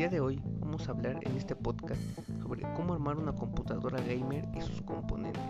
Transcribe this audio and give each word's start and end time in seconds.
día 0.00 0.08
de 0.08 0.20
hoy 0.20 0.40
vamos 0.60 0.88
a 0.88 0.92
hablar 0.92 1.20
en 1.20 1.36
este 1.36 1.54
podcast 1.54 2.00
sobre 2.40 2.62
cómo 2.72 2.94
armar 2.94 3.18
una 3.18 3.34
computadora 3.34 4.00
gamer 4.00 4.48
y 4.54 4.62
sus 4.62 4.80
componentes. 4.80 5.42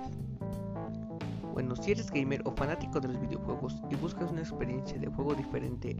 Bueno, 1.52 1.76
si 1.76 1.92
eres 1.92 2.10
gamer 2.10 2.42
o 2.44 2.50
fanático 2.50 2.98
de 2.98 3.06
los 3.06 3.20
videojuegos 3.20 3.80
y 3.90 3.94
buscas 3.94 4.28
una 4.32 4.40
experiencia 4.40 4.98
de 4.98 5.06
juego 5.06 5.36
diferente, 5.36 5.96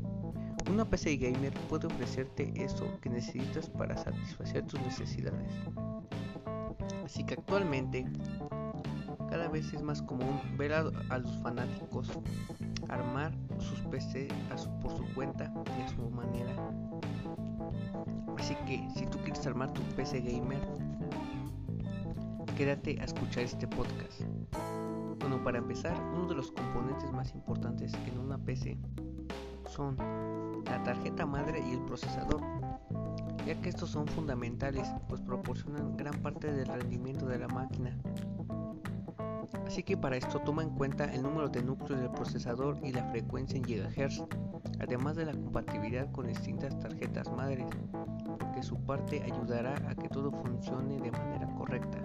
una 0.69 0.85
PC 0.85 1.19
gamer 1.19 1.53
puede 1.69 1.87
ofrecerte 1.87 2.53
eso 2.57 2.89
que 3.01 3.09
necesitas 3.09 3.71
para 3.71 3.97
satisfacer 3.97 4.67
tus 4.67 4.81
necesidades. 4.81 5.53
Así 7.05 7.23
que 7.23 7.35
actualmente 7.35 8.05
cada 9.31 9.47
vez 9.47 9.73
es 9.73 9.81
más 9.81 10.03
común 10.03 10.41
ver 10.59 10.73
a, 10.73 10.83
los 10.83 11.39
fanáticos 11.45 12.11
armar 12.89 13.31
sus 13.61 13.79
PC 13.83 14.27
por 14.83 14.91
su 14.97 15.05
cuenta 15.15 15.53
y 15.79 15.83
a 15.83 15.89
su 15.89 16.11
manera. 16.11 16.53
Así 18.41 18.57
que 18.67 18.89
si 18.97 19.05
tú 19.05 19.19
quieres 19.19 19.47
armar 19.47 19.71
tu 19.75 19.83
PC 19.97 20.23
gamer, 20.23 20.61
quédate 22.57 22.99
a 22.99 23.05
escuchar 23.05 23.45
este 23.45 23.69
podcast. 23.69 24.23
Bueno, 25.19 25.45
para 25.45 25.59
empezar, 25.59 25.95
uno 26.15 26.27
de 26.27 26.37
los 26.37 26.51
componentes 26.51 27.13
más 27.13 27.35
importantes 27.35 27.93
en 28.07 28.19
una 28.19 28.39
PC 28.39 28.79
son 29.69 29.95
la 30.65 30.83
tarjeta 30.83 31.27
madre 31.27 31.63
y 31.69 31.75
el 31.75 31.81
procesador, 31.81 32.41
ya 33.47 33.61
que 33.61 33.69
estos 33.69 33.91
son 33.91 34.07
fundamentales, 34.07 34.89
pues 35.07 35.21
proporcionan 35.21 35.99
gran 35.99 36.15
parte 36.23 36.51
del 36.51 36.67
rendimiento 36.67 37.27
de 37.27 37.41
la 37.41 37.49
máquina. 37.49 37.95
Así 39.71 39.85
que 39.85 39.97
para 39.97 40.17
esto 40.17 40.41
toma 40.41 40.65
en 40.65 40.71
cuenta 40.71 41.05
el 41.05 41.23
número 41.23 41.49
de 41.49 41.63
núcleos 41.63 42.01
del 42.01 42.11
procesador 42.11 42.77
y 42.83 42.91
la 42.91 43.05
frecuencia 43.05 43.57
en 43.57 43.63
GHz, 43.63 44.25
además 44.81 45.15
de 45.15 45.27
la 45.27 45.33
compatibilidad 45.33 46.11
con 46.11 46.27
distintas 46.27 46.77
tarjetas 46.81 47.31
madres, 47.31 47.67
porque 48.41 48.65
su 48.65 48.85
parte 48.85 49.23
ayudará 49.23 49.77
a 49.89 49.95
que 49.95 50.09
todo 50.09 50.33
funcione 50.33 50.99
de 50.99 51.13
manera 51.13 51.47
correcta. 51.55 51.99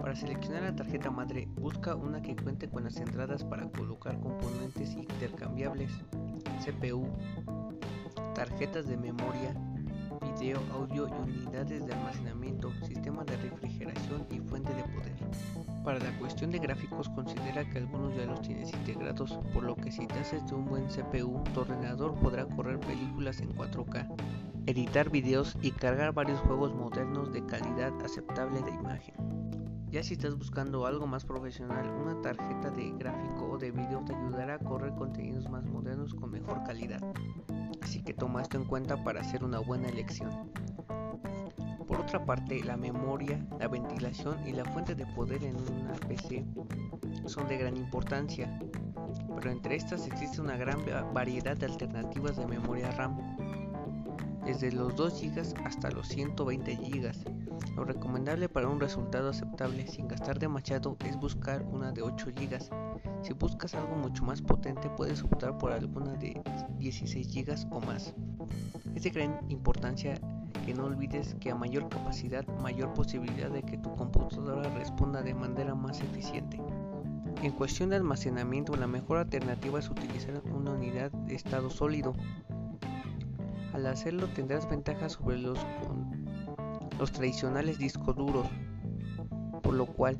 Para 0.00 0.14
seleccionar 0.14 0.62
la 0.62 0.76
tarjeta 0.76 1.10
madre, 1.10 1.48
busca 1.56 1.96
una 1.96 2.22
que 2.22 2.36
cuente 2.36 2.68
con 2.68 2.84
las 2.84 2.96
entradas 2.98 3.42
para 3.42 3.68
colocar 3.68 4.20
componentes 4.20 4.94
intercambiables, 4.94 5.90
CPU, 6.64 7.08
tarjetas 8.32 8.86
de 8.86 8.96
memoria, 8.96 9.56
video, 10.38 10.60
audio 10.74 11.08
y 11.08 11.30
unidades 11.30 11.86
de 11.86 11.94
almacenamiento, 11.94 12.70
sistema 12.86 13.24
de 13.24 13.36
refrigeración 13.38 14.26
y 14.30 14.38
fuente 14.40 14.72
de 14.74 14.82
poder. 14.82 15.14
Para 15.82 15.98
la 15.98 16.18
cuestión 16.18 16.50
de 16.50 16.58
gráficos 16.58 17.08
considera 17.08 17.64
que 17.70 17.78
algunos 17.78 18.14
ya 18.14 18.26
los 18.26 18.42
tienes 18.42 18.70
integrados, 18.74 19.38
por 19.54 19.62
lo 19.62 19.74
que 19.76 19.90
si 19.90 20.06
te 20.06 20.18
haces 20.18 20.46
de 20.46 20.54
un 20.54 20.66
buen 20.66 20.88
CPU, 20.88 21.42
tu 21.54 21.60
ordenador 21.60 22.14
podrá 22.16 22.44
correr 22.44 22.78
películas 22.80 23.40
en 23.40 23.56
4K, 23.56 24.14
editar 24.66 25.08
videos 25.08 25.56
y 25.62 25.70
cargar 25.70 26.12
varios 26.12 26.40
juegos 26.40 26.74
modernos 26.74 27.32
de 27.32 27.44
calidad 27.46 27.92
aceptable 28.04 28.60
de 28.60 28.72
imagen. 28.72 29.14
Ya 29.90 30.02
si 30.02 30.14
estás 30.14 30.36
buscando 30.36 30.84
algo 30.84 31.06
más 31.06 31.24
profesional, 31.24 31.88
una 31.88 32.20
tarjeta 32.20 32.70
de 32.70 32.90
gráfico 32.90 33.52
o 33.52 33.58
de 33.58 33.70
vídeo 33.70 34.04
te 34.04 34.14
ayudará 34.14 34.56
a 34.56 34.58
correr 34.58 34.94
contenidos 34.96 35.48
más 35.48 35.64
modernos 35.64 36.14
con 36.14 36.30
mejor 36.30 36.62
calidad. 36.64 37.00
Así 37.86 38.02
que 38.02 38.12
toma 38.12 38.42
esto 38.42 38.56
en 38.56 38.64
cuenta 38.64 39.04
para 39.04 39.20
hacer 39.20 39.44
una 39.44 39.60
buena 39.60 39.86
elección. 39.86 40.50
Por 41.86 42.00
otra 42.00 42.26
parte, 42.26 42.64
la 42.64 42.76
memoria, 42.76 43.38
la 43.60 43.68
ventilación 43.68 44.44
y 44.44 44.50
la 44.50 44.64
fuente 44.64 44.96
de 44.96 45.06
poder 45.06 45.44
en 45.44 45.54
una 45.54 45.94
PC 46.08 46.44
son 47.26 47.46
de 47.46 47.58
gran 47.58 47.76
importancia, 47.76 48.58
pero 49.36 49.52
entre 49.52 49.76
estas 49.76 50.04
existe 50.08 50.40
una 50.40 50.56
gran 50.56 50.80
variedad 51.14 51.56
de 51.56 51.66
alternativas 51.66 52.36
de 52.36 52.48
memoria 52.48 52.90
RAM, 52.90 53.16
desde 54.44 54.72
los 54.72 54.96
2 54.96 55.22
GB 55.22 55.64
hasta 55.64 55.88
los 55.92 56.08
120 56.08 56.74
GB 56.74 57.46
lo 57.76 57.84
recomendable 57.84 58.48
para 58.48 58.68
un 58.68 58.80
resultado 58.80 59.30
aceptable 59.30 59.86
sin 59.86 60.08
gastar 60.08 60.38
demasiado 60.38 60.96
es 61.04 61.16
buscar 61.16 61.62
una 61.62 61.92
de 61.92 62.02
8 62.02 62.26
GB. 62.34 62.85
Si 63.26 63.32
buscas 63.32 63.74
algo 63.74 63.96
mucho 63.96 64.22
más 64.24 64.40
potente 64.40 64.88
puedes 64.88 65.24
optar 65.24 65.58
por 65.58 65.72
alguna 65.72 66.12
de 66.12 66.40
16 66.78 67.34
GB 67.34 67.72
o 67.72 67.80
más. 67.80 68.14
Es 68.94 69.02
de 69.02 69.10
gran 69.10 69.40
importancia 69.48 70.14
que 70.64 70.72
no 70.72 70.84
olvides 70.84 71.34
que 71.40 71.50
a 71.50 71.56
mayor 71.56 71.88
capacidad, 71.88 72.46
mayor 72.62 72.94
posibilidad 72.94 73.50
de 73.50 73.64
que 73.64 73.78
tu 73.78 73.92
computadora 73.96 74.72
responda 74.74 75.22
de 75.22 75.34
manera 75.34 75.74
más 75.74 76.00
eficiente. 76.02 76.62
En 77.42 77.50
cuestión 77.50 77.90
de 77.90 77.96
almacenamiento, 77.96 78.76
la 78.76 78.86
mejor 78.86 79.18
alternativa 79.18 79.80
es 79.80 79.90
utilizar 79.90 80.40
una 80.54 80.70
unidad 80.70 81.10
de 81.10 81.34
estado 81.34 81.68
sólido. 81.68 82.14
Al 83.72 83.88
hacerlo 83.88 84.28
tendrás 84.28 84.70
ventajas 84.70 85.14
sobre 85.14 85.38
los 85.38 85.58
los 86.98 87.12
tradicionales 87.12 87.78
discos 87.78 88.16
duros, 88.16 88.46
por 89.66 89.74
lo 89.74 89.86
cual 89.86 90.16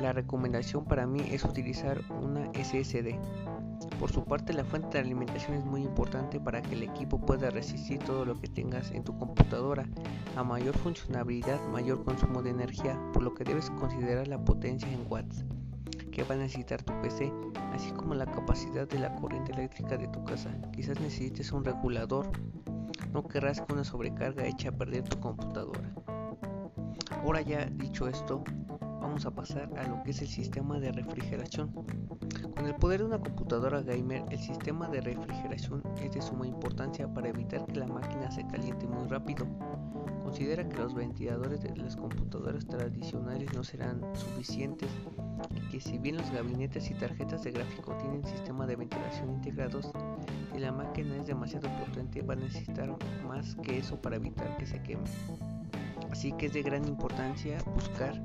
la 0.00 0.14
recomendación 0.14 0.86
para 0.86 1.06
mí 1.06 1.20
es 1.30 1.44
utilizar 1.44 2.00
una 2.10 2.50
SSD. 2.54 3.18
Por 4.00 4.10
su 4.10 4.24
parte, 4.24 4.54
la 4.54 4.64
fuente 4.64 4.88
de 4.92 5.00
alimentación 5.00 5.58
es 5.58 5.64
muy 5.66 5.82
importante 5.82 6.40
para 6.40 6.62
que 6.62 6.74
el 6.74 6.82
equipo 6.82 7.20
pueda 7.20 7.50
resistir 7.50 7.98
todo 7.98 8.24
lo 8.24 8.40
que 8.40 8.48
tengas 8.48 8.90
en 8.92 9.04
tu 9.04 9.18
computadora. 9.18 9.86
A 10.34 10.44
mayor 10.44 10.74
funcionalidad, 10.78 11.60
mayor 11.68 12.02
consumo 12.04 12.42
de 12.42 12.50
energía, 12.50 12.98
por 13.12 13.22
lo 13.22 13.34
que 13.34 13.44
debes 13.44 13.68
considerar 13.70 14.28
la 14.28 14.42
potencia 14.42 14.90
en 14.90 15.04
watts 15.10 15.44
que 16.10 16.24
va 16.24 16.34
a 16.34 16.38
necesitar 16.38 16.82
tu 16.82 16.92
PC, 17.00 17.30
así 17.72 17.92
como 17.92 18.14
la 18.14 18.26
capacidad 18.26 18.88
de 18.88 18.98
la 18.98 19.14
corriente 19.14 19.52
eléctrica 19.52 19.96
de 19.96 20.08
tu 20.08 20.24
casa. 20.24 20.50
Quizás 20.72 20.98
necesites 21.00 21.52
un 21.52 21.64
regulador 21.64 22.28
no 23.12 23.26
querrás 23.26 23.60
que 23.60 23.72
una 23.72 23.84
sobrecarga 23.84 24.46
eche 24.46 24.68
a 24.68 24.72
perder 24.72 25.02
tu 25.04 25.18
computadora. 25.18 25.94
Ahora 27.10 27.40
ya 27.40 27.66
dicho 27.66 28.08
esto, 28.08 28.44
vamos 28.80 29.26
a 29.26 29.30
pasar 29.30 29.70
a 29.78 29.86
lo 29.88 30.02
que 30.02 30.10
es 30.10 30.20
el 30.22 30.28
sistema 30.28 30.78
de 30.78 30.92
refrigeración. 30.92 31.72
Con 32.54 32.66
el 32.66 32.74
poder 32.74 33.00
de 33.00 33.06
una 33.06 33.18
computadora 33.18 33.82
gamer, 33.82 34.24
el 34.30 34.38
sistema 34.38 34.88
de 34.88 35.00
refrigeración 35.00 35.82
es 36.02 36.12
de 36.12 36.22
suma 36.22 36.46
importancia 36.46 37.12
para 37.12 37.28
evitar 37.28 37.66
que 37.66 37.78
la 37.78 37.86
máquina 37.86 38.30
se 38.30 38.46
caliente 38.46 38.86
muy 38.86 39.08
rápido. 39.08 39.46
Considera 40.22 40.68
que 40.68 40.76
los 40.76 40.94
ventiladores 40.94 41.62
de 41.62 41.74
las 41.76 41.96
computadoras 41.96 42.66
tradicionales 42.66 43.52
no 43.54 43.64
serán 43.64 44.02
suficientes 44.14 44.90
y 45.54 45.60
que 45.70 45.80
si 45.80 45.98
bien 45.98 46.18
los 46.18 46.30
gabinetes 46.30 46.90
y 46.90 46.94
tarjetas 46.94 47.44
de 47.44 47.52
gráfico 47.52 47.96
tienen 47.96 48.24
sistema 48.24 48.66
de 48.66 48.76
ventilación 48.76 49.30
integrados, 49.30 49.90
si 50.52 50.58
la 50.58 50.72
máquina 50.72 51.16
es 51.16 51.26
demasiado 51.26 51.68
potente 51.78 52.22
va 52.22 52.34
a 52.34 52.36
necesitar 52.36 52.94
más 53.26 53.54
que 53.62 53.78
eso 53.78 54.00
para 54.02 54.16
evitar 54.16 54.56
que 54.58 54.66
se 54.66 54.82
queme. 54.82 55.04
Así 56.10 56.32
que 56.32 56.46
es 56.46 56.52
de 56.52 56.62
gran 56.62 56.86
importancia 56.86 57.58
buscar 57.74 58.20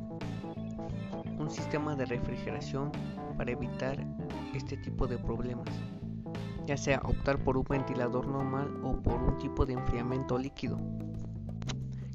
un 1.38 1.49
sistema 1.49 1.95
de 1.95 2.05
refrigeración 2.05 2.91
para 3.38 3.51
evitar 3.51 4.05
este 4.53 4.77
tipo 4.77 5.07
de 5.07 5.17
problemas, 5.17 5.67
ya 6.66 6.77
sea 6.77 7.01
optar 7.03 7.38
por 7.39 7.57
un 7.57 7.66
ventilador 7.69 8.27
normal 8.27 8.79
o 8.83 9.01
por 9.01 9.21
un 9.21 9.38
tipo 9.38 9.66
de 9.66 9.73
enfriamiento 9.73 10.38
líquido. 10.38 10.79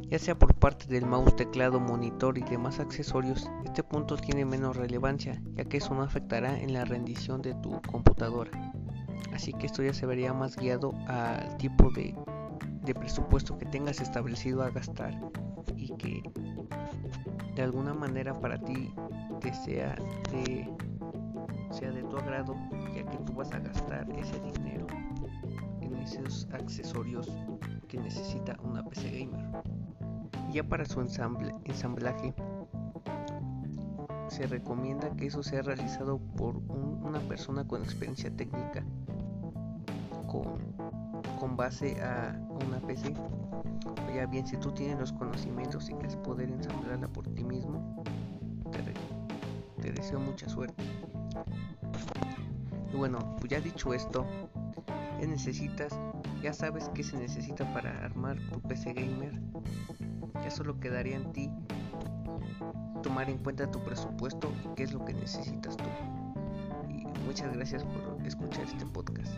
Ya 0.08 0.18
sea 0.18 0.38
por 0.38 0.54
parte 0.54 0.86
del 0.86 1.04
mouse, 1.04 1.36
teclado, 1.36 1.80
monitor 1.80 2.38
y 2.38 2.42
demás 2.42 2.80
accesorios, 2.80 3.50
este 3.66 3.82
punto 3.82 4.16
tiene 4.16 4.46
menos 4.46 4.76
relevancia, 4.76 5.42
ya 5.54 5.64
que 5.64 5.76
eso 5.76 5.94
no 5.94 6.02
afectará 6.02 6.58
en 6.58 6.72
la 6.72 6.86
rendición 6.86 7.42
de 7.42 7.54
tu 7.56 7.82
computadora 7.82 8.68
así 9.38 9.52
que 9.52 9.66
esto 9.66 9.82
ya 9.82 9.94
se 9.94 10.04
vería 10.04 10.32
más 10.32 10.56
guiado 10.56 10.92
al 11.06 11.56
tipo 11.58 11.90
de, 11.90 12.14
presupuesto 12.94 13.58
que 13.58 13.66
tengas 13.66 14.00
establecido 14.00 14.62
a 14.62 14.70
gastar 14.70 15.14
y 15.76 15.94
que 15.96 16.22
de 17.54 17.62
alguna 17.62 17.94
manera 17.94 18.34
para 18.34 18.58
ti 18.58 18.92
te 19.40 19.52
sea 19.52 19.96
de, 20.30 20.68
sea 21.70 21.90
de 21.90 22.02
tu 22.02 22.16
agrado 22.16 22.54
ya 22.94 23.04
que 23.04 23.16
tú 23.18 23.32
vas 23.32 23.52
a 23.52 23.58
gastar 23.58 24.08
ese 24.18 24.40
dinero 24.40 24.86
en 25.80 25.94
esos 25.96 26.48
accesorios 26.52 27.28
que 27.88 27.98
necesita 27.98 28.56
una 28.62 28.84
PC 28.84 29.10
gamer. 29.10 29.44
Ya 30.52 30.62
para 30.62 30.84
su 30.84 31.00
ensamble, 31.00 31.54
ensamblaje 31.64 32.34
se 34.28 34.46
recomienda 34.46 35.10
que 35.16 35.26
eso 35.26 35.42
sea 35.42 35.62
realizado 35.62 36.18
por 36.18 36.56
una 36.56 37.20
persona 37.20 37.66
con 37.66 37.82
experiencia 37.82 38.30
técnica 38.30 38.84
con, 40.28 40.67
base 41.46 42.00
a 42.02 42.36
una 42.66 42.80
PC. 42.80 43.14
O 44.06 44.14
ya 44.14 44.26
bien, 44.26 44.46
si 44.46 44.56
tú 44.56 44.72
tienes 44.72 44.98
los 44.98 45.12
conocimientos 45.12 45.88
y 45.88 45.92
quieres 45.94 46.16
poder 46.16 46.50
ensamblarla 46.50 47.08
por 47.08 47.26
ti 47.28 47.44
mismo, 47.44 48.02
te, 49.80 49.92
deseo 49.92 50.20
mucha 50.20 50.48
suerte. 50.48 50.82
Y 52.92 52.96
bueno, 52.96 53.36
pues 53.38 53.50
ya 53.50 53.60
dicho 53.60 53.94
esto, 53.94 54.26
ya 55.20 55.26
necesitas, 55.26 55.98
ya 56.42 56.52
sabes 56.52 56.90
qué 56.94 57.02
se 57.02 57.16
necesita 57.16 57.72
para 57.72 57.90
armar 58.04 58.38
tu 58.52 58.60
PC 58.60 58.92
gamer. 58.94 59.40
Ya 60.42 60.50
solo 60.50 60.78
quedaría 60.78 61.16
en 61.16 61.32
ti 61.32 61.50
tomar 63.02 63.28
en 63.30 63.38
cuenta 63.38 63.70
tu 63.70 63.82
presupuesto 63.82 64.50
y 64.64 64.74
qué 64.74 64.84
es 64.84 64.92
lo 64.92 65.04
que 65.04 65.14
necesitas 65.14 65.76
tú. 65.76 65.84
Y 66.88 67.04
muchas 67.26 67.52
gracias 67.52 67.84
por 67.84 68.26
escuchar 68.26 68.64
este 68.64 68.86
podcast. 68.86 69.32